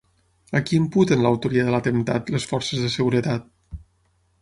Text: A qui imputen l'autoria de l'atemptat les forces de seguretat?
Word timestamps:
A 0.59 0.61
qui 0.69 0.79
imputen 0.83 1.21
l'autoria 1.27 1.67
de 1.69 1.75
l'atemptat 1.77 2.35
les 2.37 2.51
forces 2.55 2.85
de 2.87 2.93
seguretat? 2.99 3.51